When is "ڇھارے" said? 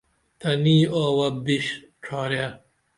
2.03-2.43